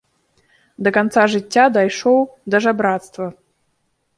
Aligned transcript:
Да 0.87 0.93
канца 0.95 1.25
жыцця 1.33 1.65
дайшоў 1.77 2.17
да 2.55 2.63
жабрацтва. 2.67 3.25